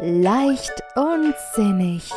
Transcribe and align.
Leicht 0.00 0.82
und 0.94 1.34
sinnig. 1.54 2.10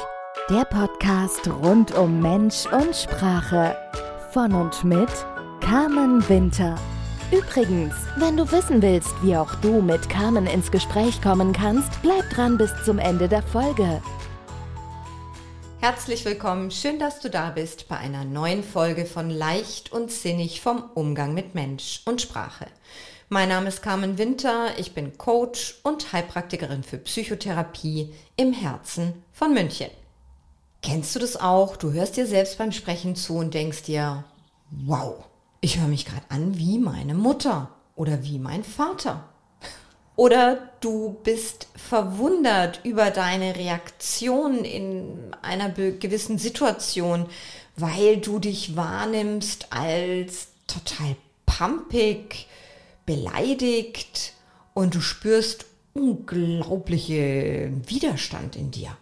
Der 0.50 0.64
Podcast 0.64 1.46
rund 1.62 1.94
um 1.94 2.22
Mensch 2.22 2.66
und 2.68 2.96
Sprache. 2.96 3.76
Von 4.32 4.54
und 4.54 4.84
mit 4.86 5.10
Carmen 5.60 6.28
Winter. 6.30 6.76
Übrigens, 7.32 7.94
wenn 8.16 8.38
du 8.38 8.50
wissen 8.50 8.82
willst, 8.82 9.12
wie 9.24 9.36
auch 9.36 9.54
du 9.56 9.82
mit 9.82 10.10
Carmen 10.10 10.48
ins 10.48 10.72
Gespräch 10.72 11.22
kommen 11.22 11.52
kannst, 11.52 12.02
bleib 12.02 12.30
dran 12.30 12.58
bis 12.58 12.72
zum 12.86 12.98
Ende 12.98 13.28
der 13.28 13.44
Folge. 13.44 14.02
Herzlich 15.82 16.24
willkommen, 16.24 16.72
schön, 16.72 16.98
dass 16.98 17.20
du 17.20 17.30
da 17.30 17.50
bist 17.50 17.90
bei 17.90 17.98
einer 17.98 18.24
neuen 18.24 18.64
Folge 18.64 19.06
von 19.06 19.30
Leicht 19.30 19.92
und 19.92 20.12
Sinnig 20.12 20.62
vom 20.62 20.90
Umgang 20.94 21.34
mit 21.34 21.56
Mensch 21.56 22.04
und 22.06 22.22
Sprache. 22.22 22.68
Mein 23.32 23.50
Name 23.50 23.68
ist 23.68 23.84
Carmen 23.84 24.18
Winter, 24.18 24.72
ich 24.80 24.94
bin 24.96 25.16
Coach 25.20 25.76
und 25.84 26.14
Heilpraktikerin 26.14 26.82
für 26.82 26.98
Psychotherapie 26.98 28.12
im 28.38 28.54
Herzen 28.54 29.24
von 29.32 29.54
München. 29.54 29.92
Kennst 30.82 31.14
du 31.14 31.20
das 31.20 31.40
auch? 31.40 31.78
Du 31.78 31.92
hörst 31.92 32.18
dir 32.18 32.26
selbst 32.26 32.58
beim 32.58 32.72
Sprechen 32.72 33.16
zu 33.16 33.36
und 33.36 33.54
denkst 33.54 33.84
dir, 33.84 34.24
wow, 34.72 35.26
ich 35.62 35.78
höre 35.78 35.88
mich 35.88 36.06
gerade 36.06 36.26
an 36.30 36.58
wie 36.58 36.80
meine 36.80 37.14
Mutter 37.14 37.70
oder 37.96 38.24
wie 38.24 38.40
mein 38.40 38.64
Vater. 38.64 39.30
Oder 40.16 40.72
du 40.80 41.16
bist 41.24 41.68
verwundert 41.76 42.80
über 42.84 43.12
deine 43.12 43.56
Reaktion 43.56 44.66
in 44.66 45.36
einer 45.44 45.70
gewissen 45.70 46.40
Situation, 46.40 47.28
weil 47.76 48.18
du 48.18 48.40
dich 48.40 48.76
wahrnimmst 48.76 49.68
als 49.72 50.48
total 50.66 51.16
pumpig, 51.46 52.48
beleidigt 53.10 54.34
und 54.76 54.94
du 54.94 55.02
spürst 55.02 55.66
unglaubliche 55.94 57.72
Widerstand 57.88 58.56
in 58.56 58.70
dir. 58.70 58.96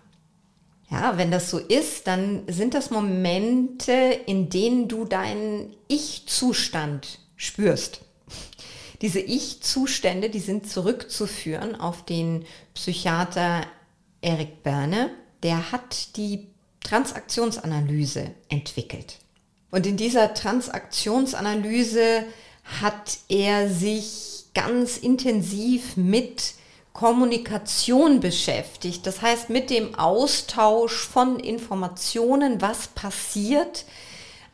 Ja, 0.89 1.17
wenn 1.17 1.30
das 1.30 1.49
so 1.49 1.58
ist, 1.58 2.08
dann 2.08 2.44
sind 2.47 2.73
das 2.73 2.89
Momente, 2.89 3.91
in 4.25 4.49
denen 4.49 4.88
du 4.88 5.03
deinen 5.03 5.75
Ich-Zustand 5.89 7.19
spürst. 7.36 7.99
Diese 9.02 9.19
Ich-Zustände, 9.19 10.30
die 10.30 10.39
sind 10.39 10.69
zurückzuführen 10.69 11.75
auf 11.75 12.05
den 12.05 12.45
Psychiater 12.75 13.67
Eric 14.21 14.64
Berne. 14.64 15.09
Der 15.44 15.73
hat 15.73 16.16
die 16.16 16.47
Transaktionsanalyse 16.80 18.31
entwickelt. 18.47 19.19
Und 19.69 19.86
in 19.86 19.97
dieser 19.97 20.33
Transaktionsanalyse 20.33 22.23
hat 22.82 23.18
er 23.30 23.70
sich 23.70 24.46
ganz 24.54 24.98
intensiv 24.98 25.98
mit 25.98 26.54
Kommunikation 26.94 28.20
beschäftigt. 28.20 29.06
Das 29.06 29.22
heißt, 29.22 29.50
mit 29.50 29.70
dem 29.70 29.96
Austausch 29.96 31.08
von 31.08 31.40
Informationen, 31.40 32.60
was 32.60 32.88
passiert, 32.88 33.86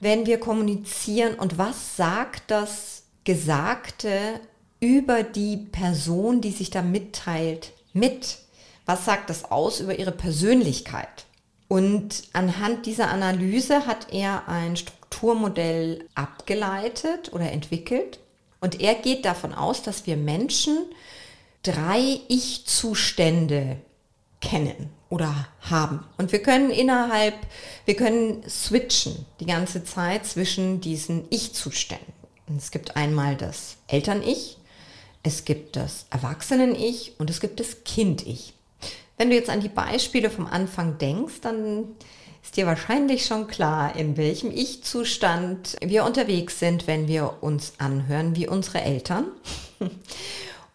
wenn 0.02 0.26
wir 0.26 0.40
kommunizieren 0.40 1.36
und 1.36 1.58
was 1.58 1.96
sagt 1.96 2.44
das 2.52 3.04
Gesagte 3.24 4.42
über 4.82 5.24
die 5.24 5.56
Person, 5.56 6.42
die 6.42 6.52
sich 6.52 6.70
da 6.70 6.82
mitteilt, 6.82 7.72
mit. 7.94 8.40
Was 8.86 9.06
sagt 9.06 9.30
das 9.30 9.50
aus 9.50 9.80
über 9.80 9.98
ihre 9.98 10.12
Persönlichkeit? 10.12 11.26
Und 11.70 12.24
anhand 12.34 12.86
dieser 12.86 13.10
Analyse 13.10 13.88
hat 13.88 14.12
er 14.12 14.50
ein 14.50 14.76
Strukturmodell 15.24 16.10
abgeleitet 16.16 17.32
oder 17.32 17.50
entwickelt. 17.50 18.20
Und 18.60 18.82
er 18.82 18.94
geht 18.96 19.24
davon 19.24 19.54
aus, 19.54 19.82
dass 19.82 20.06
wir 20.06 20.18
Menschen 20.18 20.78
drei 21.64 22.20
Ich-Zustände 22.28 23.78
kennen 24.42 24.90
oder 25.10 25.48
haben. 25.62 26.04
Und 26.18 26.34
wir 26.34 26.42
können 26.42 26.72
innerhalb, 26.72 27.36
wir 27.86 27.96
können 27.96 28.44
switchen 28.50 29.26
die 29.40 29.46
ganze 29.46 29.86
Zeit 29.86 30.26
zwischen 30.26 30.82
diesen 30.82 31.24
Ich-Zuständen. 31.30 32.14
Es 32.58 32.72
gibt 32.72 32.98
einmal 32.98 33.38
das 33.38 33.78
Eltern-Ich, 33.88 34.58
es 35.24 35.46
gibt 35.46 35.78
das 35.78 36.06
Erwachsenen-Ich 36.10 37.14
und 37.18 37.30
es 37.30 37.40
gibt 37.40 37.62
das 37.62 37.86
Kind-Ich. 37.86 38.54
Wenn 39.18 39.30
du 39.30 39.38
jetzt 39.38 39.50
an 39.50 39.62
die 39.62 39.70
Beispiele 39.70 40.30
vom 40.30 40.48
Anfang 40.48 40.98
denkst, 40.98 41.40
dann 41.42 41.96
ist 42.44 42.58
dir 42.58 42.66
wahrscheinlich 42.66 43.26
schon 43.26 43.48
klar, 43.48 43.96
in 43.96 44.18
welchem 44.18 44.52
Ich-Zustand 44.52 45.78
wir 45.82 46.04
unterwegs 46.04 46.60
sind, 46.60 46.88
wenn 46.88 47.08
wir 47.08 47.38
uns 47.42 47.74
anhören 47.78 48.36
wie 48.36 48.48
unsere 48.48 48.82
Eltern. 48.82 49.26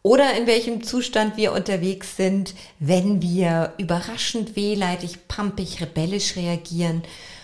Oder 0.02 0.36
in 0.38 0.46
welchem 0.46 0.82
Zustand 0.82 1.36
wir 1.36 1.52
unterwegs 1.52 2.16
sind, 2.16 2.54
wenn 2.78 3.20
wir 3.20 3.74
überraschend 3.76 4.56
wehleidig, 4.56 5.28
pampig, 5.28 5.82
rebellisch 5.82 6.36
reagieren. 6.36 7.02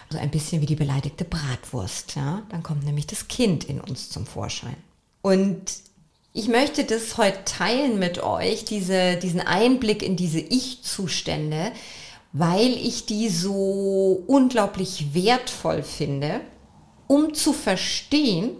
Also 0.08 0.22
ein 0.22 0.30
bisschen 0.30 0.62
wie 0.62 0.66
die 0.66 0.74
beleidigte 0.74 1.24
Bratwurst. 1.24 2.16
Ja? 2.16 2.42
Dann 2.48 2.62
kommt 2.62 2.84
nämlich 2.84 3.06
das 3.06 3.28
Kind 3.28 3.64
in 3.64 3.80
uns 3.80 4.08
zum 4.08 4.24
Vorschein. 4.24 4.76
Und 5.20 5.60
ich 6.32 6.48
möchte 6.48 6.84
das 6.84 7.18
heute 7.18 7.44
teilen 7.44 7.98
mit 7.98 8.22
euch, 8.22 8.64
diese, 8.64 9.16
diesen 9.16 9.40
Einblick 9.40 10.02
in 10.02 10.16
diese 10.16 10.40
Ich-Zustände, 10.40 11.72
weil 12.34 12.72
ich 12.72 13.06
die 13.06 13.28
so 13.28 14.24
unglaublich 14.26 15.14
wertvoll 15.14 15.84
finde, 15.84 16.40
um 17.06 17.32
zu 17.32 17.52
verstehen, 17.52 18.50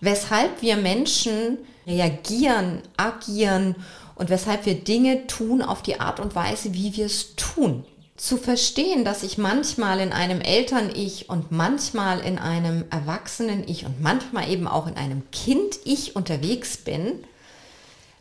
weshalb 0.00 0.62
wir 0.62 0.76
Menschen 0.76 1.58
reagieren, 1.86 2.80
agieren 2.96 3.76
und 4.14 4.30
weshalb 4.30 4.64
wir 4.64 4.76
Dinge 4.76 5.26
tun 5.26 5.60
auf 5.60 5.82
die 5.82 6.00
Art 6.00 6.20
und 6.20 6.34
Weise, 6.34 6.72
wie 6.72 6.96
wir 6.96 7.04
es 7.04 7.36
tun. 7.36 7.84
Zu 8.16 8.38
verstehen, 8.38 9.04
dass 9.04 9.22
ich 9.22 9.36
manchmal 9.36 10.00
in 10.00 10.14
einem 10.14 10.40
Eltern-Ich 10.40 11.28
und 11.28 11.52
manchmal 11.52 12.20
in 12.20 12.38
einem 12.38 12.86
Erwachsenen-Ich 12.88 13.84
und 13.84 14.00
manchmal 14.00 14.48
eben 14.48 14.66
auch 14.66 14.86
in 14.86 14.96
einem 14.96 15.30
Kind-Ich 15.32 16.16
unterwegs 16.16 16.78
bin, 16.78 17.12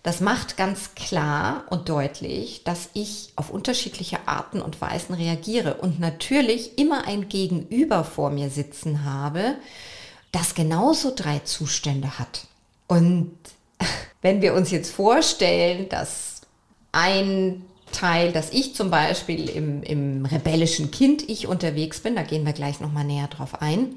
das 0.05 0.21
macht 0.21 0.55
ganz 0.55 0.93
klar 0.93 1.63
und 1.71 1.89
deutlich, 1.89 2.63
dass 2.63 2.89
ich 2.93 3.33
auf 3.35 3.49
unterschiedliche 3.49 4.27
Arten 4.27 4.61
und 4.61 4.79
Weisen 4.79 5.15
reagiere 5.15 5.73
und 5.73 5.99
natürlich 5.99 6.77
immer 6.77 7.07
ein 7.07 7.27
Gegenüber 7.27 8.03
vor 8.03 8.29
mir 8.29 8.51
sitzen 8.51 9.03
habe, 9.03 9.55
das 10.31 10.53
genauso 10.53 11.11
drei 11.15 11.39
Zustände 11.39 12.19
hat. 12.19 12.45
Und 12.85 13.35
wenn 14.21 14.43
wir 14.43 14.53
uns 14.53 14.69
jetzt 14.69 14.93
vorstellen, 14.93 15.89
dass 15.89 16.41
ein 16.91 17.65
Teil, 17.91 18.31
dass 18.31 18.51
ich 18.51 18.75
zum 18.75 18.91
Beispiel 18.91 19.49
im, 19.49 19.81
im 19.81 20.27
rebellischen 20.27 20.91
Kind-Ich 20.91 21.47
unterwegs 21.47 22.01
bin, 22.01 22.15
da 22.15 22.21
gehen 22.21 22.45
wir 22.45 22.53
gleich 22.53 22.79
nochmal 22.79 23.05
näher 23.05 23.27
drauf 23.27 23.59
ein. 23.59 23.95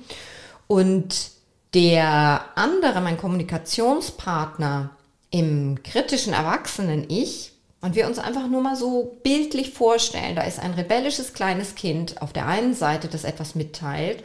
Und 0.69 1.33
der 1.75 2.47
andere, 2.55 3.03
mein 3.03 3.19
Kommunikationspartner 3.19 4.93
im 5.31 5.83
kritischen 5.83 6.33
Erwachsenen-Ich, 6.33 7.53
und 7.81 7.95
wir 7.95 8.09
uns 8.09 8.19
einfach 8.19 8.49
nur 8.49 8.61
mal 8.61 8.75
so 8.75 9.19
bildlich 9.23 9.71
vorstellen, 9.71 10.35
da 10.35 10.43
ist 10.43 10.59
ein 10.59 10.75
rebellisches 10.75 11.33
kleines 11.33 11.77
Kind 11.77 12.21
auf 12.21 12.33
der 12.33 12.47
einen 12.47 12.75
Seite, 12.75 13.07
das 13.07 13.25
etwas 13.25 13.55
mitteilt, 13.55 14.25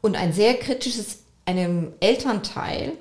und 0.00 0.16
ein 0.16 0.32
sehr 0.32 0.54
kritisches, 0.54 1.18
einem 1.44 1.92
Elternteil, 2.00 2.92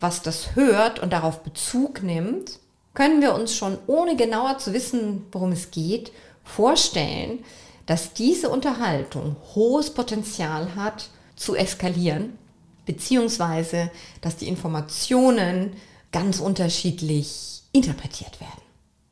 was 0.00 0.22
das 0.22 0.54
hört 0.54 0.98
und 0.98 1.12
darauf 1.12 1.42
Bezug 1.42 2.02
nimmt 2.02 2.58
können 2.96 3.20
wir 3.20 3.34
uns 3.34 3.54
schon, 3.54 3.78
ohne 3.86 4.16
genauer 4.16 4.58
zu 4.58 4.72
wissen, 4.72 5.26
worum 5.30 5.52
es 5.52 5.70
geht, 5.70 6.10
vorstellen, 6.42 7.44
dass 7.84 8.14
diese 8.14 8.48
Unterhaltung 8.48 9.36
hohes 9.54 9.90
Potenzial 9.90 10.74
hat 10.74 11.10
zu 11.36 11.54
eskalieren, 11.54 12.38
beziehungsweise 12.86 13.90
dass 14.22 14.36
die 14.36 14.48
Informationen 14.48 15.76
ganz 16.16 16.40
unterschiedlich 16.40 17.60
interpretiert 17.72 18.40
werden. 18.40 18.62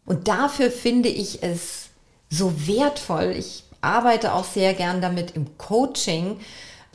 Und 0.07 0.27
dafür 0.27 0.71
finde 0.71 1.11
ich 1.11 1.43
es 1.43 1.89
so 2.31 2.67
wertvoll. 2.67 3.35
Ich 3.37 3.65
arbeite 3.83 4.33
auch 4.33 4.47
sehr 4.47 4.73
gern 4.73 5.03
damit 5.03 5.33
im 5.33 5.59
Coaching, 5.59 6.39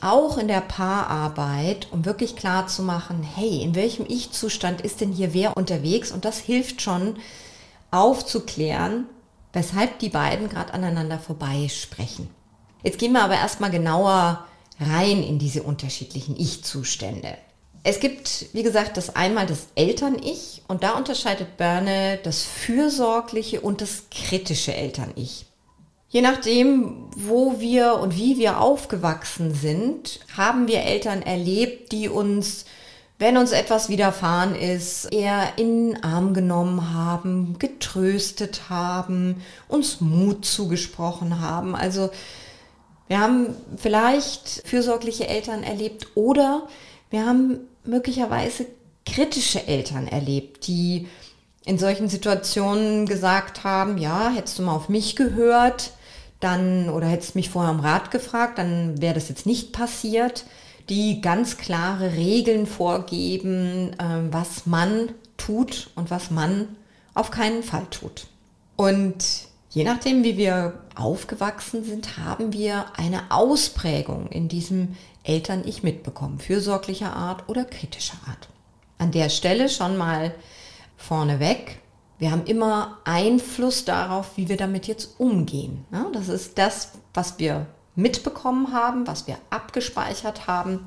auch 0.00 0.36
in 0.36 0.48
der 0.48 0.62
Paararbeit, 0.62 1.86
um 1.92 2.04
wirklich 2.04 2.34
klar 2.34 2.66
zu 2.66 2.82
machen, 2.82 3.22
hey, 3.22 3.62
in 3.62 3.76
welchem 3.76 4.04
Ich-Zustand 4.08 4.80
ist 4.80 5.00
denn 5.00 5.12
hier 5.12 5.32
wer 5.32 5.56
unterwegs? 5.56 6.10
Und 6.10 6.24
das 6.24 6.40
hilft 6.40 6.82
schon 6.82 7.14
aufzuklären, 7.92 9.06
weshalb 9.52 10.00
die 10.00 10.08
beiden 10.08 10.48
gerade 10.48 10.74
aneinander 10.74 11.20
vorbeisprechen. 11.20 12.28
Jetzt 12.82 12.98
gehen 12.98 13.12
wir 13.12 13.22
aber 13.22 13.34
erstmal 13.34 13.70
genauer 13.70 14.44
rein 14.80 15.22
in 15.22 15.38
diese 15.38 15.62
unterschiedlichen 15.62 16.36
Ich-Zustände. 16.36 17.38
Es 17.82 18.00
gibt, 18.00 18.46
wie 18.52 18.62
gesagt, 18.62 18.96
das 18.96 19.16
einmal 19.16 19.46
das 19.46 19.68
Eltern-Ich 19.74 20.62
und 20.68 20.82
da 20.82 20.92
unterscheidet 20.92 21.56
Berne 21.56 22.18
das 22.22 22.42
fürsorgliche 22.42 23.62
und 23.62 23.80
das 23.80 24.04
kritische 24.10 24.74
Eltern-Ich. 24.74 25.46
Je 26.10 26.20
nachdem, 26.20 27.08
wo 27.16 27.60
wir 27.60 27.94
und 27.94 28.16
wie 28.16 28.36
wir 28.36 28.60
aufgewachsen 28.60 29.54
sind, 29.54 30.20
haben 30.36 30.66
wir 30.66 30.82
Eltern 30.82 31.22
erlebt, 31.22 31.92
die 31.92 32.08
uns 32.08 32.64
wenn 33.20 33.36
uns 33.36 33.52
etwas 33.52 33.90
widerfahren 33.90 34.54
ist, 34.54 35.12
eher 35.12 35.58
in 35.58 35.90
den 35.90 36.02
Arm 36.02 36.32
genommen 36.32 36.94
haben, 36.94 37.58
getröstet 37.58 38.70
haben, 38.70 39.42
uns 39.68 40.00
Mut 40.00 40.46
zugesprochen 40.46 41.38
haben. 41.38 41.76
Also 41.76 42.08
wir 43.08 43.20
haben 43.20 43.54
vielleicht 43.76 44.62
fürsorgliche 44.64 45.28
Eltern 45.28 45.62
erlebt 45.62 46.06
oder 46.14 46.66
wir 47.10 47.26
haben 47.26 47.68
möglicherweise 47.84 48.66
kritische 49.06 49.66
Eltern 49.66 50.06
erlebt, 50.06 50.66
die 50.66 51.08
in 51.64 51.78
solchen 51.78 52.08
Situationen 52.08 53.06
gesagt 53.06 53.64
haben, 53.64 53.98
ja, 53.98 54.30
hättest 54.30 54.58
du 54.58 54.62
mal 54.62 54.74
auf 54.74 54.88
mich 54.88 55.16
gehört, 55.16 55.92
dann 56.40 56.88
oder 56.88 57.06
hättest 57.06 57.34
mich 57.34 57.50
vorher 57.50 57.72
um 57.72 57.80
Rat 57.80 58.10
gefragt, 58.10 58.58
dann 58.58 59.00
wäre 59.00 59.14
das 59.14 59.28
jetzt 59.28 59.46
nicht 59.46 59.72
passiert 59.72 60.44
die 60.90 61.20
ganz 61.20 61.56
klare 61.56 62.14
Regeln 62.14 62.66
vorgeben, 62.66 63.96
ähm, 64.00 64.32
was 64.32 64.66
man 64.66 65.10
tut 65.36 65.90
und 65.94 66.10
was 66.10 66.30
man 66.30 66.76
auf 67.14 67.30
keinen 67.30 67.62
Fall 67.62 67.86
tut. 67.90 68.26
Und 68.76 69.39
je 69.70 69.84
nachdem, 69.84 70.22
wie 70.22 70.36
wir 70.36 70.80
aufgewachsen 70.94 71.84
sind, 71.84 72.18
haben 72.18 72.52
wir 72.52 72.86
eine 72.96 73.30
Ausprägung 73.30 74.28
in 74.28 74.48
diesem 74.48 74.96
Eltern-Ich 75.22 75.82
mitbekommen, 75.82 76.38
fürsorglicher 76.38 77.14
Art 77.14 77.48
oder 77.48 77.64
kritischer 77.64 78.18
Art. 78.28 78.48
An 78.98 79.12
der 79.12 79.30
Stelle 79.30 79.68
schon 79.68 79.96
mal 79.96 80.34
vorneweg. 80.96 81.80
Wir 82.18 82.32
haben 82.32 82.44
immer 82.44 82.98
Einfluss 83.04 83.86
darauf, 83.86 84.36
wie 84.36 84.48
wir 84.48 84.58
damit 84.58 84.86
jetzt 84.86 85.18
umgehen. 85.18 85.86
Das 86.12 86.28
ist 86.28 86.58
das, 86.58 86.92
was 87.14 87.38
wir 87.38 87.66
mitbekommen 87.94 88.72
haben, 88.72 89.06
was 89.06 89.26
wir 89.26 89.38
abgespeichert 89.48 90.46
haben, 90.46 90.86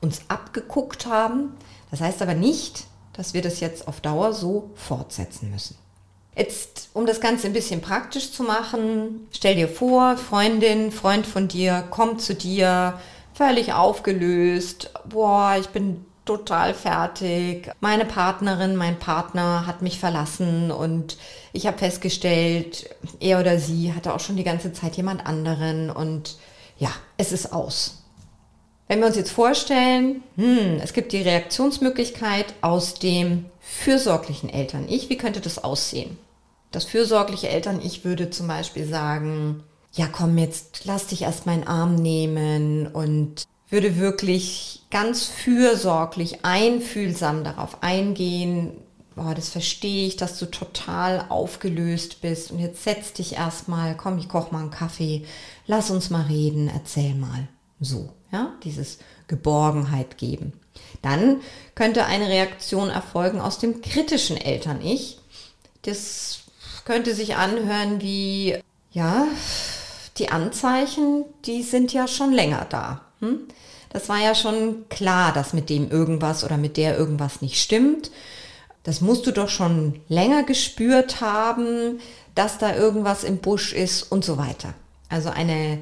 uns 0.00 0.22
abgeguckt 0.28 1.06
haben. 1.06 1.52
Das 1.90 2.00
heißt 2.00 2.20
aber 2.22 2.34
nicht, 2.34 2.86
dass 3.12 3.34
wir 3.34 3.42
das 3.42 3.60
jetzt 3.60 3.86
auf 3.86 4.00
Dauer 4.00 4.32
so 4.32 4.70
fortsetzen 4.74 5.50
müssen. 5.50 5.76
Jetzt, 6.34 6.88
um 6.94 7.04
das 7.04 7.20
Ganze 7.20 7.46
ein 7.46 7.52
bisschen 7.52 7.82
praktisch 7.82 8.32
zu 8.32 8.42
machen, 8.42 9.26
stell 9.32 9.54
dir 9.54 9.68
vor, 9.68 10.16
Freundin, 10.16 10.90
Freund 10.90 11.26
von 11.26 11.46
dir 11.46 11.84
kommt 11.90 12.22
zu 12.22 12.34
dir, 12.34 12.98
völlig 13.34 13.74
aufgelöst. 13.74 14.90
Boah, 15.08 15.56
ich 15.60 15.68
bin 15.68 16.06
total 16.24 16.72
fertig. 16.72 17.70
Meine 17.80 18.04
Partnerin, 18.04 18.76
mein 18.76 18.98
Partner 18.98 19.66
hat 19.66 19.82
mich 19.82 19.98
verlassen 19.98 20.70
und 20.70 21.18
ich 21.52 21.66
habe 21.66 21.78
festgestellt, 21.78 22.88
er 23.20 23.40
oder 23.40 23.58
sie 23.58 23.92
hatte 23.92 24.14
auch 24.14 24.20
schon 24.20 24.36
die 24.36 24.44
ganze 24.44 24.72
Zeit 24.72 24.96
jemand 24.96 25.26
anderen 25.26 25.90
und 25.90 26.38
ja, 26.78 26.90
es 27.16 27.32
ist 27.32 27.52
aus. 27.52 28.01
Wenn 28.92 29.00
wir 29.00 29.06
uns 29.06 29.16
jetzt 29.16 29.32
vorstellen, 29.32 30.22
hm, 30.36 30.78
es 30.82 30.92
gibt 30.92 31.12
die 31.12 31.22
Reaktionsmöglichkeit 31.22 32.52
aus 32.60 32.92
dem 32.92 33.46
fürsorglichen 33.58 34.50
Eltern-Ich, 34.50 35.08
wie 35.08 35.16
könnte 35.16 35.40
das 35.40 35.64
aussehen? 35.64 36.18
Das 36.72 36.84
fürsorgliche 36.84 37.48
Eltern-Ich 37.48 38.04
würde 38.04 38.28
zum 38.28 38.48
Beispiel 38.48 38.86
sagen, 38.86 39.62
ja 39.92 40.08
komm 40.12 40.36
jetzt, 40.36 40.82
lass 40.84 41.06
dich 41.06 41.22
erst 41.22 41.46
meinen 41.46 41.66
Arm 41.66 41.94
nehmen 41.94 42.86
und 42.86 43.44
würde 43.70 43.96
wirklich 43.96 44.82
ganz 44.90 45.24
fürsorglich, 45.24 46.44
einfühlsam 46.44 47.44
darauf 47.44 47.82
eingehen, 47.82 48.72
boah, 49.16 49.34
das 49.34 49.48
verstehe 49.48 50.06
ich, 50.06 50.18
dass 50.18 50.38
du 50.38 50.44
total 50.44 51.24
aufgelöst 51.30 52.20
bist 52.20 52.50
und 52.50 52.58
jetzt 52.58 52.84
setz 52.84 53.14
dich 53.14 53.36
erstmal, 53.36 53.96
komm, 53.96 54.18
ich 54.18 54.28
koch 54.28 54.50
mal 54.50 54.60
einen 54.60 54.70
Kaffee, 54.70 55.24
lass 55.66 55.90
uns 55.90 56.10
mal 56.10 56.26
reden, 56.26 56.68
erzähl 56.68 57.14
mal. 57.14 57.48
So, 57.82 58.10
ja, 58.30 58.52
dieses 58.62 58.98
Geborgenheit 59.26 60.16
geben. 60.16 60.52
Dann 61.02 61.40
könnte 61.74 62.06
eine 62.06 62.28
Reaktion 62.28 62.88
erfolgen 62.88 63.40
aus 63.40 63.58
dem 63.58 63.82
kritischen 63.82 64.36
Eltern-Ich. 64.36 65.18
Das 65.82 66.40
könnte 66.84 67.14
sich 67.14 67.36
anhören 67.36 68.00
wie, 68.00 68.56
ja, 68.92 69.26
die 70.18 70.28
Anzeichen, 70.28 71.24
die 71.44 71.62
sind 71.62 71.92
ja 71.92 72.06
schon 72.06 72.32
länger 72.32 72.66
da. 72.70 73.02
Hm? 73.20 73.40
Das 73.90 74.08
war 74.08 74.18
ja 74.18 74.34
schon 74.34 74.88
klar, 74.88 75.32
dass 75.32 75.52
mit 75.52 75.68
dem 75.68 75.90
irgendwas 75.90 76.44
oder 76.44 76.56
mit 76.56 76.76
der 76.76 76.96
irgendwas 76.96 77.42
nicht 77.42 77.60
stimmt. 77.60 78.10
Das 78.84 79.00
musst 79.00 79.26
du 79.26 79.32
doch 79.32 79.48
schon 79.48 80.00
länger 80.08 80.44
gespürt 80.44 81.20
haben, 81.20 82.00
dass 82.34 82.58
da 82.58 82.74
irgendwas 82.74 83.24
im 83.24 83.38
Busch 83.38 83.72
ist 83.72 84.04
und 84.04 84.24
so 84.24 84.38
weiter. 84.38 84.74
Also 85.08 85.30
eine 85.30 85.78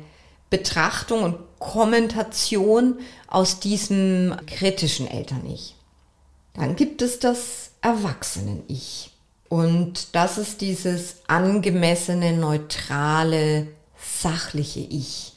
Betrachtung 0.51 1.23
und 1.23 1.37
Kommentation 1.61 2.99
aus 3.29 3.61
diesem 3.61 4.35
kritischen 4.47 5.07
Eltern-Ich. 5.07 5.77
Dann 6.55 6.75
gibt 6.75 7.01
es 7.01 7.21
das 7.21 7.71
Erwachsenen-Ich. 7.81 9.13
Und 9.49 10.15
das 10.17 10.39
ist 10.39 10.61
dieses 10.61 11.19
angemessene, 11.29 12.33
neutrale, 12.33 13.69
sachliche 13.97 14.81
Ich, 14.81 15.33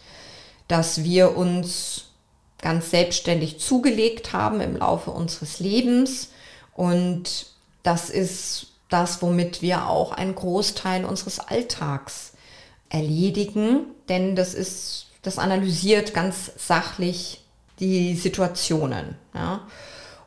das 0.67 1.03
wir 1.03 1.37
uns 1.37 2.05
ganz 2.59 2.89
selbstständig 2.89 3.59
zugelegt 3.59 4.33
haben 4.33 4.61
im 4.61 4.77
Laufe 4.77 5.11
unseres 5.11 5.59
Lebens 5.59 6.29
und 6.73 7.47
das 7.83 8.09
ist 8.09 8.67
das, 8.89 9.21
womit 9.21 9.61
wir 9.61 9.87
auch 9.87 10.11
einen 10.11 10.35
Großteil 10.35 11.03
unseres 11.05 11.39
Alltags 11.39 12.33
erledigen, 12.89 13.85
denn 14.07 14.35
das 14.35 14.53
ist, 14.53 15.07
das 15.23 15.39
analysiert 15.39 16.13
ganz 16.13 16.51
sachlich 16.57 17.41
die 17.79 18.15
Situationen. 18.15 19.15
Ja. 19.33 19.61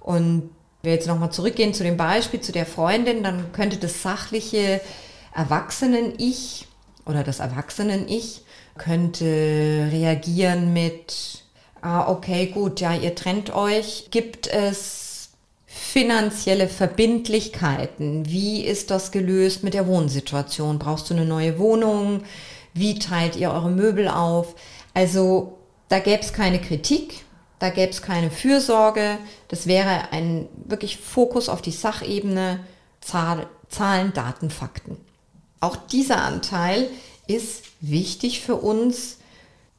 Und 0.00 0.50
wenn 0.82 0.90
wir 0.90 0.94
jetzt 0.94 1.06
nochmal 1.06 1.30
zurückgehen 1.30 1.74
zu 1.74 1.84
dem 1.84 1.96
Beispiel, 1.96 2.40
zu 2.40 2.52
der 2.52 2.66
Freundin, 2.66 3.22
dann 3.22 3.52
könnte 3.52 3.76
das 3.76 4.02
sachliche 4.02 4.80
Erwachsenen-Ich 5.34 6.66
oder 7.04 7.22
das 7.22 7.40
Erwachsenen-Ich 7.40 8.42
könnte 8.76 9.88
reagieren 9.92 10.72
mit, 10.72 11.44
ah, 11.80 12.08
okay, 12.08 12.46
gut, 12.46 12.80
ja, 12.80 12.94
ihr 12.94 13.14
trennt 13.14 13.54
euch. 13.54 14.08
Gibt 14.10 14.46
es 14.48 15.30
finanzielle 15.66 16.68
Verbindlichkeiten. 16.68 18.28
Wie 18.28 18.62
ist 18.64 18.90
das 18.90 19.12
gelöst 19.12 19.62
mit 19.62 19.74
der 19.74 19.86
Wohnsituation? 19.86 20.78
Brauchst 20.78 21.10
du 21.10 21.14
eine 21.14 21.26
neue 21.26 21.58
Wohnung? 21.58 22.22
Wie 22.74 22.98
teilt 22.98 23.36
ihr 23.36 23.50
eure 23.50 23.70
Möbel 23.70 24.08
auf? 24.08 24.54
Also 24.96 25.58
da 25.90 25.98
gäbe 25.98 26.22
es 26.22 26.32
keine 26.32 26.58
Kritik, 26.58 27.26
da 27.58 27.68
gäbe 27.68 27.90
es 27.90 28.00
keine 28.00 28.30
Fürsorge. 28.30 29.18
Das 29.48 29.66
wäre 29.66 30.10
ein 30.10 30.48
wirklich 30.64 30.96
Fokus 30.96 31.50
auf 31.50 31.60
die 31.60 31.70
Sachebene, 31.70 32.60
Zahl, 33.02 33.46
Zahlen, 33.68 34.14
Daten, 34.14 34.48
Fakten. 34.48 34.96
Auch 35.60 35.76
dieser 35.76 36.22
Anteil 36.22 36.88
ist 37.26 37.64
wichtig 37.82 38.40
für 38.40 38.56
uns, 38.56 39.18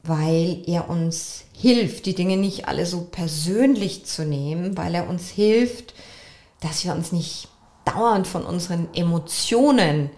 weil 0.04 0.62
er 0.68 0.88
uns 0.88 1.46
hilft, 1.52 2.06
die 2.06 2.14
Dinge 2.14 2.36
nicht 2.36 2.68
alle 2.68 2.86
so 2.86 3.00
persönlich 3.00 4.06
zu 4.06 4.24
nehmen, 4.24 4.76
weil 4.76 4.94
er 4.94 5.08
uns 5.08 5.30
hilft, 5.30 5.94
dass 6.60 6.84
wir 6.84 6.92
uns 6.92 7.10
nicht 7.10 7.48
dauernd 7.84 8.28
von 8.28 8.46
unseren 8.46 8.86
Emotionen 8.94 10.10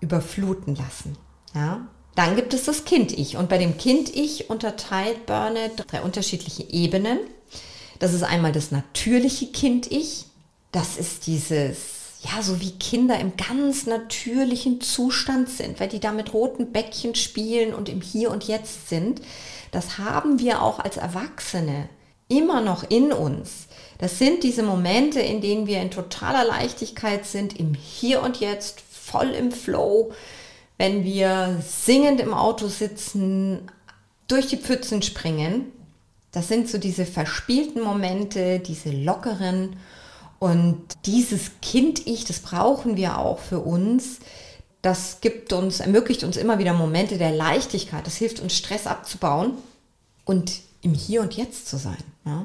überfluten 0.00 0.74
lassen. 0.74 1.16
Ja? 1.54 1.86
Dann 2.18 2.34
gibt 2.34 2.52
es 2.52 2.64
das 2.64 2.84
Kind-Ich. 2.84 3.36
Und 3.36 3.48
bei 3.48 3.58
dem 3.58 3.78
Kind-Ich 3.78 4.50
unterteilt 4.50 5.24
Burnett 5.26 5.84
drei 5.86 6.02
unterschiedliche 6.02 6.64
Ebenen. 6.64 7.20
Das 8.00 8.12
ist 8.12 8.24
einmal 8.24 8.50
das 8.50 8.72
natürliche 8.72 9.46
Kind-Ich. 9.46 10.24
Das 10.72 10.96
ist 10.96 11.28
dieses 11.28 11.76
ja, 12.22 12.42
so 12.42 12.60
wie 12.60 12.72
Kinder 12.72 13.20
im 13.20 13.34
ganz 13.36 13.86
natürlichen 13.86 14.80
Zustand 14.80 15.48
sind, 15.48 15.78
weil 15.78 15.86
die 15.86 16.00
da 16.00 16.10
mit 16.10 16.34
roten 16.34 16.72
Bäckchen 16.72 17.14
spielen 17.14 17.72
und 17.72 17.88
im 17.88 18.00
Hier 18.00 18.32
und 18.32 18.48
Jetzt 18.48 18.88
sind. 18.88 19.22
Das 19.70 19.98
haben 19.98 20.40
wir 20.40 20.60
auch 20.60 20.80
als 20.80 20.96
Erwachsene 20.96 21.88
immer 22.26 22.60
noch 22.60 22.90
in 22.90 23.12
uns. 23.12 23.68
Das 23.98 24.18
sind 24.18 24.42
diese 24.42 24.64
Momente, 24.64 25.20
in 25.20 25.40
denen 25.40 25.68
wir 25.68 25.80
in 25.80 25.92
totaler 25.92 26.44
Leichtigkeit 26.44 27.26
sind, 27.26 27.60
im 27.60 27.74
Hier 27.74 28.24
und 28.24 28.40
Jetzt, 28.40 28.82
voll 28.90 29.30
im 29.30 29.52
Flow, 29.52 30.12
wenn 30.78 31.04
wir 31.04 31.62
singend 31.66 32.20
im 32.20 32.32
Auto 32.32 32.68
sitzen, 32.68 33.68
durch 34.28 34.46
die 34.46 34.56
Pfützen 34.56 35.02
springen. 35.02 35.72
Das 36.32 36.48
sind 36.48 36.68
so 36.68 36.78
diese 36.78 37.04
verspielten 37.04 37.82
Momente, 37.82 38.60
diese 38.60 38.90
lockeren 38.90 39.76
und 40.38 40.80
dieses 41.06 41.50
Kind-Ich, 41.62 42.24
das 42.24 42.40
brauchen 42.40 42.96
wir 42.96 43.18
auch 43.18 43.40
für 43.40 43.58
uns. 43.58 44.20
Das 44.82 45.20
gibt 45.20 45.52
uns, 45.52 45.80
ermöglicht 45.80 46.22
uns 46.22 46.36
immer 46.36 46.60
wieder 46.60 46.74
Momente 46.74 47.18
der 47.18 47.32
Leichtigkeit. 47.32 48.06
Das 48.06 48.16
hilft 48.16 48.38
uns, 48.38 48.56
Stress 48.56 48.86
abzubauen 48.86 49.54
und 50.24 50.52
im 50.82 50.94
Hier 50.94 51.22
und 51.22 51.34
Jetzt 51.34 51.66
zu 51.66 51.76
sein. 51.76 52.02
Ja? 52.24 52.44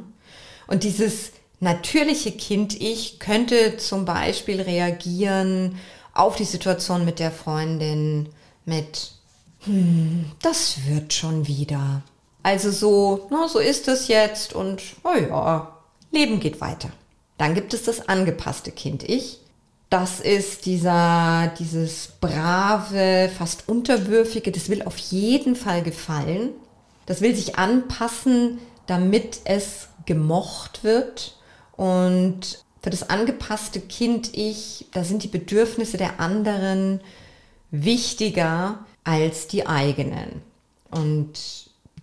Und 0.66 0.84
dieses 0.84 1.32
natürliche 1.60 2.32
Kind-Ich 2.32 3.20
könnte 3.20 3.78
zum 3.78 4.06
Beispiel 4.06 4.62
reagieren 4.62 5.78
auf 6.14 6.36
die 6.36 6.46
Situation 6.46 7.06
mit 7.06 7.20
der 7.20 7.32
Freundin 7.32 8.30
mit, 8.66 9.12
hm, 9.62 10.32
das 10.42 10.86
wird 10.88 11.14
schon 11.14 11.48
wieder. 11.48 12.02
Also 12.44 12.72
so, 12.72 13.28
na, 13.32 13.48
so 13.48 13.60
ist 13.60 13.88
es 13.88 14.08
jetzt 14.08 14.54
und, 14.54 14.82
oh 15.04 15.18
ja, 15.18 15.78
Leben 16.12 16.40
geht 16.40 16.62
weiter. 16.62 16.90
Dann 17.38 17.56
gibt 17.56 17.74
es 17.74 17.84
das 17.84 18.08
angepasste 18.08 18.72
Kind-Ich. 18.72 19.40
Das 19.90 20.20
ist 20.20 20.66
dieser, 20.66 21.52
dieses 21.60 22.10
brave, 22.20 23.30
fast 23.36 23.68
unterwürfige, 23.68 24.52
das 24.52 24.70
will 24.70 24.84
auf 24.84 24.98
jeden 24.98 25.56
Fall 25.56 25.84
gefallen. 25.84 26.50
Das 27.06 27.22
will 27.22 27.36
sich 27.36 27.58
anpassen, 27.58 28.60
damit 28.88 29.42
es 29.46 29.88
gemocht 30.06 30.84
wird. 30.84 31.38
Und 31.76 32.64
für 32.84 32.90
das 32.90 33.10
angepasste 33.10 33.80
Kind-Ich, 33.80 34.88
da 34.92 35.06
sind 35.06 35.24
die 35.24 35.30
Bedürfnisse 35.30 35.98
der 35.98 36.20
anderen 36.20 37.00
wichtiger 37.72 38.80
als 39.06 39.48
die 39.48 39.66
eigenen. 39.66 40.42
Und 40.92 41.32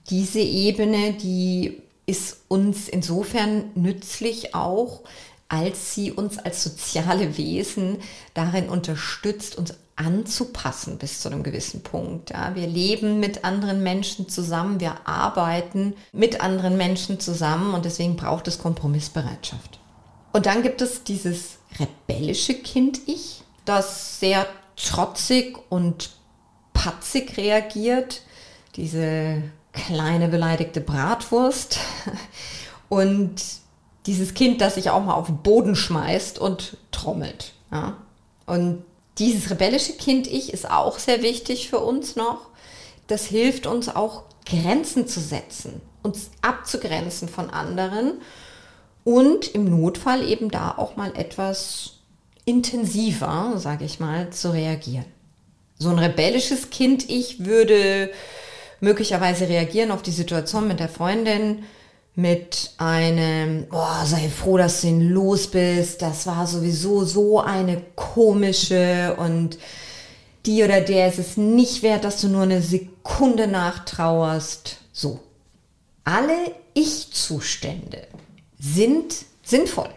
diese 0.09 0.41
Ebene, 0.41 1.13
die 1.13 1.83
ist 2.07 2.39
uns 2.49 2.89
insofern 2.89 3.71
nützlich 3.75 4.55
auch, 4.55 5.03
als 5.49 5.95
sie 5.95 6.13
uns 6.13 6.39
als 6.39 6.63
soziale 6.63 7.37
Wesen 7.37 7.99
darin 8.33 8.69
unterstützt, 8.69 9.59
uns 9.59 9.75
anzupassen 9.97 10.97
bis 10.97 11.21
zu 11.21 11.29
einem 11.29 11.43
gewissen 11.43 11.83
Punkt. 11.83 12.31
Ja, 12.31 12.55
wir 12.55 12.67
leben 12.67 13.21
mit 13.21 13.45
anderen 13.45 13.83
Menschen 13.83 14.31
zusammen, 14.31 14.81
wir 14.81 15.07
arbeiten 15.07 15.95
mit 16.13 16.41
anderen 16.41 16.79
Menschen 16.79 17.21
zusammen 17.21 17.75
und 17.75 17.85
deswegen 17.85 18.17
braucht 18.17 18.49
es 18.49 18.59
Kompromissbereitschaft. 18.59 19.80
Und 20.33 20.47
dann 20.47 20.63
gibt 20.63 20.81
es 20.83 21.05
dieses 21.05 21.59
rebellische 21.79 22.55
Kind-Ich, 22.55 23.43
das 23.65 24.21
sehr 24.21 24.47
trotzig 24.77 25.59
und 25.69 26.11
patzig 26.73 27.37
reagiert, 27.37 28.23
diese 28.77 29.43
kleine 29.73 30.29
beleidigte 30.29 30.81
Bratwurst 30.81 31.79
und 32.89 33.43
dieses 34.07 34.35
Kind, 34.35 34.61
das 34.61 34.77
sich 34.77 34.91
auch 34.91 35.05
mal 35.05 35.15
auf 35.15 35.27
den 35.27 35.39
Boden 35.39 35.77
schmeißt 35.77 36.39
und 36.39 36.77
trommelt. 36.91 37.53
Ja? 37.71 37.97
Und 38.47 38.85
dieses 39.19 39.51
rebellische 39.51 39.93
Kind-Ich 39.93 40.53
ist 40.53 40.71
auch 40.71 40.99
sehr 40.99 41.23
wichtig 41.23 41.69
für 41.69 41.81
uns 41.81 42.17
noch. 42.17 42.49
Das 43.07 43.27
hilft 43.27 43.67
uns 43.67 43.89
auch 43.89 44.25
Grenzen 44.47 45.07
zu 45.07 45.21
setzen, 45.21 45.81
uns 46.03 46.31
abzugrenzen 46.41 47.29
von 47.29 47.51
anderen 47.51 48.15
und 49.05 49.55
im 49.55 49.65
Notfall 49.65 50.27
eben 50.29 50.51
da 50.51 50.75
auch 50.77 50.97
mal 50.97 51.13
etwas 51.17 51.95
intensiver, 52.45 53.55
sage 53.57 53.85
ich 53.85 54.01
mal, 54.01 54.31
zu 54.31 54.53
reagieren. 54.53 55.07
So 55.79 55.89
ein 55.89 55.99
rebellisches 55.99 56.71
Kind-Ich 56.71 57.45
würde 57.45 58.11
möglicherweise 58.81 59.49
reagieren 59.49 59.91
auf 59.91 60.03
die 60.03 60.11
Situation 60.11 60.69
mit 60.69 60.81
der 60.81 60.89
Freundin 60.89 61.65
mit 62.17 62.73
einem, 62.77 63.67
oh, 63.71 64.05
sei 64.05 64.29
froh, 64.29 64.59
dass 64.59 64.81
du 64.81 64.89
ihn 64.89 65.11
los 65.11 65.47
bist, 65.49 66.03
das 66.03 66.27
war 66.27 66.47
sowieso 66.47 67.05
so 67.05 67.41
eine 67.41 67.83
komische 67.95 69.17
und 69.17 69.59
die 70.47 70.63
oder 70.65 70.81
der 70.81 71.09
ist 71.09 71.19
es 71.19 71.37
nicht 71.37 71.83
wert, 71.83 72.05
dass 72.05 72.21
du 72.21 72.29
nur 72.29 72.43
eine 72.43 72.63
Sekunde 72.63 73.47
nachtrauerst. 73.47 74.79
So. 74.93 75.21
Alle 76.05 76.55
Ich-Zustände 76.75 78.07
sind 78.61 79.25
sinnvoll. 79.43 79.91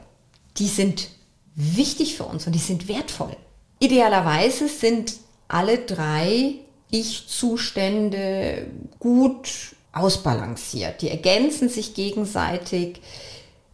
Die 0.57 0.67
sind 0.67 1.09
wichtig 1.55 2.15
für 2.15 2.23
uns 2.23 2.47
und 2.47 2.53
die 2.53 2.59
sind 2.59 2.87
wertvoll. 2.87 3.35
Idealerweise 3.79 4.67
sind 4.67 5.13
alle 5.47 5.79
drei 5.79 6.55
Ich-Zustände 6.89 8.67
gut 8.99 9.75
ausbalanciert. 9.91 11.01
Die 11.01 11.09
ergänzen 11.09 11.69
sich 11.69 11.93
gegenseitig. 11.93 13.01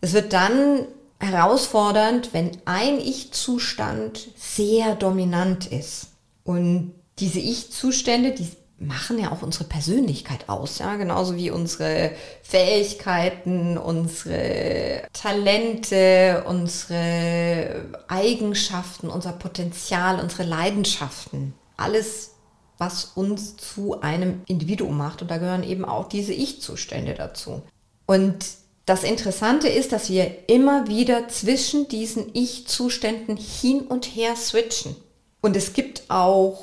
Es 0.02 0.14
wird 0.14 0.34
dann 0.34 0.86
herausfordernd, 1.20 2.34
wenn 2.34 2.52
ein 2.66 3.00
Ich-Zustand 3.00 4.30
sehr 4.36 4.96
dominant 4.96 5.68
ist. 5.68 6.08
Und 6.44 6.94
diese 7.20 7.40
Ich-Zustände, 7.40 8.32
die 8.32 8.48
machen 8.80 9.20
ja 9.20 9.32
auch 9.32 9.42
unsere 9.42 9.66
Persönlichkeit 9.66 10.48
aus, 10.48 10.80
ja, 10.80 10.96
genauso 10.96 11.36
wie 11.36 11.52
unsere 11.52 12.12
Fähigkeiten, 12.44 13.78
unsere 13.78 15.04
Talente, 15.14 16.44
unsere 16.48 17.86
Eigenschaften, 18.08 19.10
unser 19.10 19.34
Potenzial, 19.34 20.20
unsere 20.20 20.44
Leidenschaften. 20.44 21.54
Alles 21.78 22.32
was 22.80 23.12
uns 23.16 23.58
zu 23.58 24.02
einem 24.02 24.42
Individuum 24.48 24.98
macht. 24.98 25.22
Und 25.22 25.30
da 25.30 25.38
gehören 25.38 25.64
eben 25.64 25.86
auch 25.86 26.08
diese 26.08 26.34
Ich-Zustände 26.34 27.14
dazu. 27.14 27.62
Und 28.06 28.46
das 28.86 29.04
Interessante 29.04 29.68
ist, 29.68 29.92
dass 29.92 30.10
wir 30.10 30.50
immer 30.50 30.88
wieder 30.88 31.28
zwischen 31.28 31.88
diesen 31.90 32.34
Ich-Zuständen 32.34 33.38
hin 33.38 33.82
und 33.82 34.06
her 34.06 34.36
switchen. 34.36 34.96
Und 35.42 35.56
es 35.56 35.74
gibt 35.74 36.04
auch, 36.10 36.58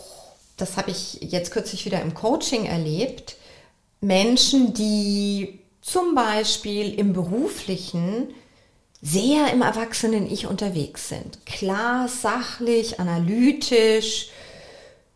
das 0.56 0.76
habe 0.76 0.90
ich 0.90 1.18
jetzt 1.20 1.50
kürzlich 1.50 1.84
wieder 1.84 2.00
im 2.00 2.14
Coaching 2.14 2.64
erlebt, 2.64 3.36
Menschen, 4.00 4.72
die 4.74 5.60
zum 5.80 6.14
Beispiel 6.14 6.94
im 6.94 7.12
beruflichen 7.12 8.28
sehr 9.02 9.52
im 9.52 9.62
Erwachsenen-Ich 9.62 10.46
unterwegs 10.46 11.08
sind. 11.08 11.44
Klar, 11.46 12.08
sachlich, 12.08 12.98
analytisch, 12.98 14.30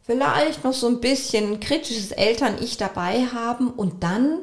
vielleicht 0.04 0.64
noch 0.64 0.75
so 0.75 0.87
ein 0.87 1.00
bisschen 1.00 1.61
kritisches 1.61 2.12
Eltern-Ich 2.12 2.76
dabei 2.76 3.26
haben 3.26 3.70
und 3.70 4.02
dann 4.02 4.40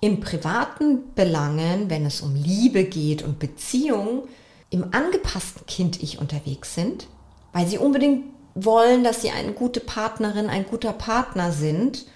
in 0.00 0.20
privaten 0.20 1.14
Belangen, 1.14 1.90
wenn 1.90 2.06
es 2.06 2.20
um 2.20 2.34
Liebe 2.34 2.84
geht 2.84 3.22
und 3.22 3.38
Beziehung, 3.38 4.28
im 4.70 4.92
angepassten 4.92 5.66
Kind-Ich 5.66 6.18
unterwegs 6.18 6.74
sind, 6.74 7.06
weil 7.52 7.66
sie 7.66 7.78
unbedingt 7.78 8.24
wollen, 8.54 9.04
dass 9.04 9.22
sie 9.22 9.30
eine 9.30 9.52
gute 9.52 9.80
Partnerin, 9.80 10.48
ein 10.48 10.66
guter 10.66 10.92
Partner 10.92 11.52
sind 11.52 12.06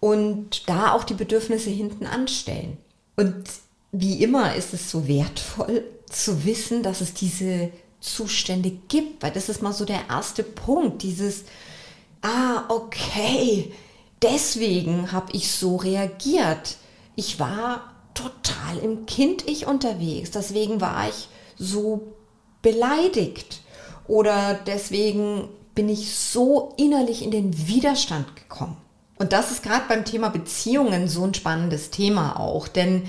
und 0.00 0.68
da 0.68 0.92
auch 0.92 1.04
die 1.04 1.14
Bedürfnisse 1.14 1.70
hinten 1.70 2.06
anstellen. 2.06 2.78
Und 3.16 3.44
wie 3.92 4.22
immer 4.22 4.54
ist 4.54 4.74
es 4.74 4.90
so 4.90 5.08
wertvoll 5.08 5.84
zu 6.08 6.44
wissen, 6.44 6.82
dass 6.82 7.00
es 7.00 7.14
diese 7.14 7.70
Zustände 8.00 8.70
gibt, 8.88 9.22
weil 9.22 9.32
das 9.32 9.48
ist 9.48 9.62
mal 9.62 9.72
so 9.72 9.84
der 9.84 10.08
erste 10.08 10.42
Punkt, 10.42 11.02
dieses 11.02 11.44
ah, 12.22 12.64
okay, 12.68 13.72
deswegen 14.22 15.12
habe 15.12 15.32
ich 15.32 15.50
so 15.50 15.76
reagiert. 15.76 16.76
Ich 17.16 17.40
war 17.40 17.94
total 18.14 18.78
im 18.82 19.06
Kind-Ich 19.06 19.66
unterwegs, 19.66 20.30
deswegen 20.30 20.80
war 20.80 21.08
ich 21.08 21.28
so 21.56 22.14
beleidigt 22.62 23.62
oder 24.06 24.54
deswegen 24.54 25.48
bin 25.78 25.88
ich 25.88 26.12
so 26.12 26.74
innerlich 26.76 27.22
in 27.22 27.30
den 27.30 27.68
Widerstand 27.68 28.34
gekommen. 28.34 28.76
Und 29.16 29.32
das 29.32 29.52
ist 29.52 29.62
gerade 29.62 29.84
beim 29.88 30.04
Thema 30.04 30.28
Beziehungen 30.28 31.06
so 31.06 31.22
ein 31.22 31.34
spannendes 31.34 31.90
Thema 31.90 32.40
auch, 32.40 32.66
denn 32.66 33.04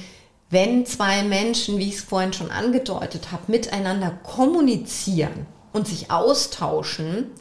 wenn 0.52 0.86
zwei 0.86 1.24
Menschen, 1.24 1.80
wie 1.80 1.88
ich 1.88 1.96
es 1.96 2.02
vorhin 2.04 2.32
schon 2.32 2.52
angedeutet 2.52 3.32
habe, 3.32 3.52
miteinander 3.52 4.12
kommunizieren 4.22 5.48
und 5.74 5.88
sich 5.88 6.12
austauschen, 6.12 7.32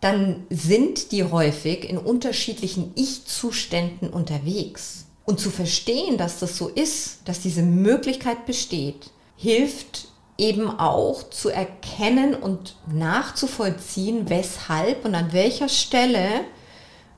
dann 0.00 0.46
sind 0.48 1.12
die 1.12 1.24
häufig 1.24 1.86
in 1.86 1.98
unterschiedlichen 1.98 2.92
Ich-Zuständen 2.94 4.08
unterwegs. 4.08 5.04
Und 5.26 5.38
zu 5.38 5.50
verstehen, 5.50 6.16
dass 6.16 6.38
das 6.38 6.56
so 6.56 6.68
ist, 6.68 7.18
dass 7.26 7.40
diese 7.40 7.62
Möglichkeit 7.62 8.46
besteht, 8.46 9.10
hilft 9.36 10.08
eben 10.38 10.68
auch 10.78 11.30
zu 11.30 11.48
erkennen 11.48 12.34
und 12.34 12.76
nachzuvollziehen, 12.86 14.28
weshalb 14.28 15.04
und 15.04 15.14
an 15.14 15.32
welcher 15.32 15.68
Stelle 15.68 16.44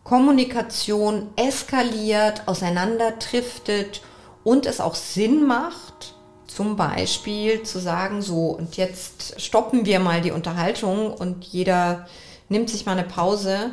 Kommunikation 0.04 1.28
eskaliert, 1.37 2.46
auseinanderdriftet 2.46 4.00
und 4.44 4.64
es 4.64 4.80
auch 4.80 4.94
Sinn 4.94 5.46
macht, 5.46 6.14
zum 6.46 6.76
Beispiel 6.76 7.62
zu 7.62 7.78
sagen, 7.78 8.22
so, 8.22 8.46
und 8.46 8.76
jetzt 8.76 9.40
stoppen 9.40 9.84
wir 9.84 10.00
mal 10.00 10.22
die 10.22 10.30
Unterhaltung 10.30 11.12
und 11.12 11.44
jeder 11.44 12.06
nimmt 12.48 12.70
sich 12.70 12.87
mal 12.87 12.92
eine 12.92 13.06
Pause. 13.06 13.72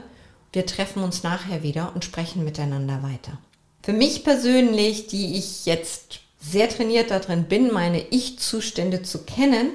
Wir 0.51 0.65
treffen 0.65 1.03
uns 1.03 1.23
nachher 1.23 1.63
wieder 1.63 1.91
und 1.95 2.03
sprechen 2.03 2.43
miteinander 2.43 3.01
weiter. 3.01 3.37
Für 3.81 3.93
mich 3.93 4.23
persönlich, 4.23 5.07
die 5.07 5.37
ich 5.37 5.65
jetzt 5.65 6.19
sehr 6.51 6.69
trainiert 6.69 7.11
darin 7.11 7.45
bin, 7.45 7.73
meine 7.73 8.01
Ich-Zustände 8.09 9.03
zu 9.03 9.23
kennen, 9.23 9.71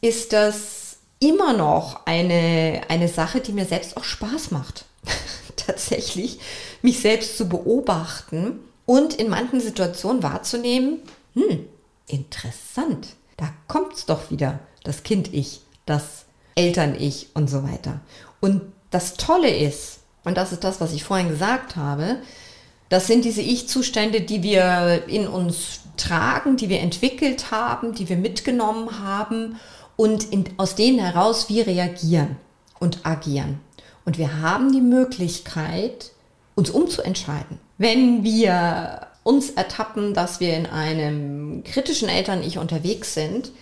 ist 0.00 0.32
das 0.32 0.96
immer 1.20 1.52
noch 1.52 2.06
eine, 2.06 2.82
eine 2.88 3.08
Sache, 3.08 3.40
die 3.40 3.52
mir 3.52 3.64
selbst 3.64 3.96
auch 3.96 4.04
Spaß 4.04 4.50
macht. 4.50 4.84
Tatsächlich, 5.56 6.38
mich 6.82 7.00
selbst 7.00 7.36
zu 7.36 7.48
beobachten 7.48 8.60
und 8.86 9.14
in 9.14 9.28
manchen 9.28 9.60
Situationen 9.60 10.22
wahrzunehmen, 10.22 11.00
hm, 11.34 11.66
interessant, 12.06 13.08
da 13.36 13.50
kommt 13.66 13.94
es 13.94 14.06
doch 14.06 14.30
wieder, 14.30 14.60
das 14.84 15.02
Kind-Ich, 15.02 15.60
das 15.86 16.24
Eltern-Ich 16.54 17.28
und 17.34 17.48
so 17.48 17.62
weiter. 17.62 18.00
Und 18.40 18.62
das 18.90 19.14
Tolle 19.14 19.54
ist, 19.54 19.98
und 20.24 20.36
das 20.36 20.52
ist 20.52 20.64
das, 20.64 20.80
was 20.80 20.92
ich 20.92 21.04
vorhin 21.04 21.28
gesagt 21.28 21.76
habe, 21.76 22.18
Das 22.88 23.06
sind 23.06 23.24
diese 23.24 23.42
Ich-Zustände, 23.42 24.22
die 24.22 24.42
wir 24.42 25.04
in 25.08 25.28
uns 25.28 25.80
tragen, 25.96 26.56
die 26.56 26.68
wir 26.68 26.80
entwickelt 26.80 27.50
haben, 27.50 27.94
die 27.94 28.08
wir 28.08 28.16
mitgenommen 28.16 29.00
haben 29.02 29.58
und 29.96 30.32
in, 30.32 30.44
aus 30.56 30.74
denen 30.74 30.98
heraus 30.98 31.48
wir 31.48 31.66
reagieren 31.66 32.36
und 32.78 33.04
agieren. 33.04 33.60
Und 34.04 34.16
wir 34.16 34.40
haben 34.40 34.72
die 34.72 34.80
Möglichkeit, 34.80 36.12
uns 36.54 36.70
umzuentscheiden. 36.70 37.58
Wenn 37.76 38.24
wir 38.24 39.08
uns 39.22 39.50
ertappen, 39.50 40.14
dass 40.14 40.40
wir 40.40 40.56
in 40.56 40.66
einem 40.66 41.62
kritischen 41.64 42.08
Eltern-Ich 42.08 42.56
unterwegs 42.56 43.12
sind 43.12 43.52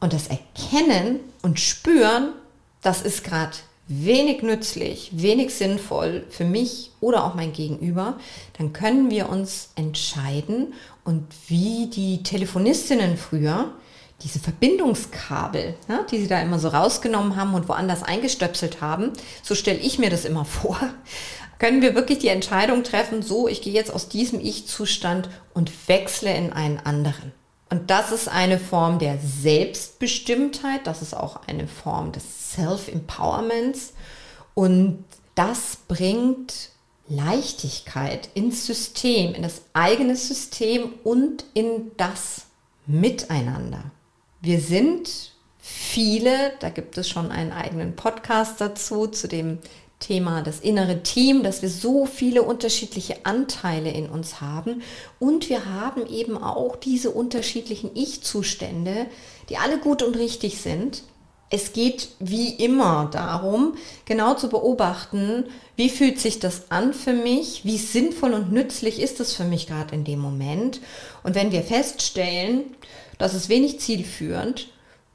und 0.00 0.12
das 0.12 0.26
erkennen 0.26 1.20
und 1.40 1.58
spüren, 1.58 2.34
das 2.82 3.00
ist 3.00 3.24
gerade 3.24 3.56
wenig 3.88 4.42
nützlich, 4.42 5.10
wenig 5.12 5.54
sinnvoll 5.54 6.24
für 6.28 6.44
mich 6.44 6.90
oder 7.00 7.24
auch 7.24 7.34
mein 7.34 7.52
Gegenüber, 7.52 8.18
dann 8.58 8.72
können 8.72 9.10
wir 9.10 9.28
uns 9.28 9.70
entscheiden 9.76 10.74
und 11.04 11.24
wie 11.46 11.86
die 11.86 12.22
Telefonistinnen 12.22 13.16
früher, 13.16 13.72
diese 14.22 14.40
Verbindungskabel, 14.40 15.74
ja, 15.88 16.04
die 16.10 16.18
sie 16.18 16.26
da 16.26 16.40
immer 16.40 16.58
so 16.58 16.68
rausgenommen 16.68 17.36
haben 17.36 17.54
und 17.54 17.68
woanders 17.68 18.02
eingestöpselt 18.02 18.80
haben, 18.80 19.12
so 19.42 19.54
stelle 19.54 19.78
ich 19.78 19.98
mir 19.98 20.10
das 20.10 20.24
immer 20.24 20.44
vor, 20.46 20.78
können 21.58 21.80
wir 21.80 21.94
wirklich 21.94 22.18
die 22.18 22.28
Entscheidung 22.28 22.82
treffen, 22.82 23.22
so, 23.22 23.48
ich 23.48 23.62
gehe 23.62 23.72
jetzt 23.72 23.92
aus 23.92 24.08
diesem 24.08 24.40
Ich-Zustand 24.40 25.30
und 25.54 25.88
wechsle 25.88 26.34
in 26.34 26.52
einen 26.52 26.78
anderen. 26.78 27.32
Und 27.68 27.90
das 27.90 28.12
ist 28.12 28.28
eine 28.28 28.58
Form 28.58 28.98
der 28.98 29.18
Selbstbestimmtheit, 29.18 30.86
das 30.86 31.02
ist 31.02 31.14
auch 31.14 31.48
eine 31.48 31.66
Form 31.66 32.12
des 32.12 32.52
Self-Empowerments 32.54 33.92
und 34.54 35.04
das 35.34 35.78
bringt 35.88 36.70
Leichtigkeit 37.08 38.28
ins 38.34 38.66
System, 38.66 39.34
in 39.34 39.42
das 39.42 39.62
eigene 39.72 40.16
System 40.16 40.94
und 41.04 41.44
in 41.54 41.90
das 41.96 42.46
Miteinander. 42.86 43.90
Wir 44.40 44.60
sind 44.60 45.32
viele, 45.58 46.52
da 46.60 46.70
gibt 46.70 46.96
es 46.98 47.08
schon 47.08 47.32
einen 47.32 47.52
eigenen 47.52 47.96
Podcast 47.96 48.60
dazu, 48.60 49.08
zu 49.08 49.26
dem 49.26 49.58
Thema 49.98 50.42
das 50.42 50.60
innere 50.60 51.02
Team, 51.02 51.42
dass 51.42 51.62
wir 51.62 51.70
so 51.70 52.04
viele 52.04 52.42
unterschiedliche 52.42 53.24
Anteile 53.24 53.90
in 53.90 54.08
uns 54.08 54.40
haben 54.40 54.82
und 55.18 55.48
wir 55.48 55.64
haben 55.64 56.06
eben 56.06 56.36
auch 56.36 56.76
diese 56.76 57.10
unterschiedlichen 57.10 57.90
Ich-Zustände, 57.94 59.06
die 59.48 59.56
alle 59.56 59.78
gut 59.78 60.02
und 60.02 60.16
richtig 60.16 60.60
sind. 60.60 61.02
Es 61.48 61.72
geht 61.72 62.08
wie 62.18 62.50
immer 62.50 63.08
darum, 63.12 63.76
genau 64.04 64.34
zu 64.34 64.48
beobachten, 64.48 65.44
wie 65.76 65.88
fühlt 65.88 66.18
sich 66.18 66.40
das 66.40 66.70
an 66.70 66.92
für 66.92 67.12
mich, 67.12 67.64
wie 67.64 67.78
sinnvoll 67.78 68.34
und 68.34 68.52
nützlich 68.52 69.00
ist 69.00 69.20
es 69.20 69.32
für 69.32 69.44
mich 69.44 69.68
gerade 69.68 69.94
in 69.94 70.04
dem 70.04 70.18
Moment. 70.18 70.80
Und 71.22 71.34
wenn 71.36 71.52
wir 71.52 71.62
feststellen, 71.62 72.64
dass 73.18 73.32
es 73.32 73.48
wenig 73.48 73.80
zielführend, 73.80 74.68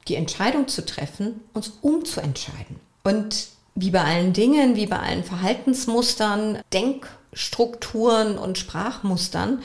die 0.08 0.16
Entscheidung 0.16 0.68
zu 0.68 0.84
treffen, 0.84 1.40
uns 1.52 1.74
umzuentscheiden. 1.82 2.80
Und 3.04 3.51
wie 3.74 3.90
bei 3.90 4.02
allen 4.02 4.32
Dingen, 4.32 4.76
wie 4.76 4.86
bei 4.86 4.98
allen 4.98 5.24
Verhaltensmustern, 5.24 6.58
Denkstrukturen 6.72 8.38
und 8.38 8.58
Sprachmustern, 8.58 9.62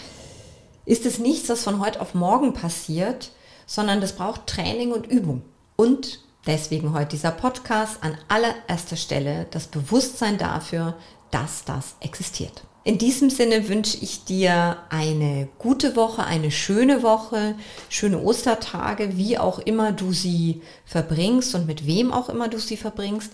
ist 0.85 1.05
es 1.05 1.19
nichts, 1.19 1.47
das 1.47 1.63
von 1.63 1.79
heute 1.79 1.99
auf 1.99 2.13
morgen 2.13 2.53
passiert, 2.53 3.31
sondern 3.65 3.99
das 3.99 4.13
braucht 4.13 4.47
Training 4.47 4.93
und 4.93 5.07
Übung. 5.07 5.41
Und 5.75 6.21
deswegen 6.45 6.93
heute 6.93 7.09
dieser 7.09 7.31
Podcast 7.31 7.97
an 8.01 8.17
allererster 8.29 8.95
Stelle 8.95 9.47
das 9.51 9.67
Bewusstsein 9.67 10.37
dafür, 10.37 10.95
dass 11.29 11.65
das 11.65 11.95
existiert. 11.99 12.63
In 12.85 12.97
diesem 12.97 13.29
Sinne 13.29 13.67
wünsche 13.67 13.97
ich 13.99 14.23
dir 14.23 14.77
eine 14.89 15.49
gute 15.57 15.97
Woche, 15.97 16.23
eine 16.23 16.51
schöne 16.51 17.03
Woche, 17.03 17.55
schöne 17.89 18.21
Ostertage, 18.21 19.17
wie 19.17 19.37
auch 19.37 19.59
immer 19.59 19.91
du 19.91 20.13
sie 20.13 20.61
verbringst 20.85 21.53
und 21.53 21.67
mit 21.67 21.85
wem 21.85 22.13
auch 22.13 22.29
immer 22.29 22.47
du 22.47 22.59
sie 22.59 22.77
verbringst. 22.77 23.33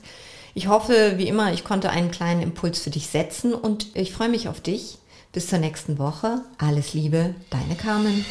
Ich 0.56 0.68
hoffe, 0.68 1.14
wie 1.18 1.28
immer, 1.28 1.52
ich 1.52 1.64
konnte 1.64 1.90
einen 1.90 2.12
kleinen 2.12 2.42
Impuls 2.42 2.80
für 2.80 2.92
dich 2.92 3.08
setzen 3.08 3.54
und 3.54 3.88
ich 3.96 4.14
freue 4.14 4.30
mich 4.30 4.48
auf 4.48 4.62
dich. 4.62 4.98
Bis 5.32 5.48
zur 5.48 5.58
nächsten 5.58 5.98
Woche. 5.98 6.42
Alles 6.60 6.94
Liebe, 6.94 7.34
deine 7.50 7.76
Carmen. 7.76 8.24